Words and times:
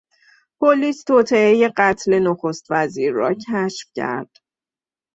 پلیس 0.59 0.99
توطئهی 1.07 1.69
قتل 1.69 2.19
نخست 2.19 2.65
وزیر 2.69 3.11
را 3.13 3.33
کشف 3.33 3.87
کرد. 3.95 4.29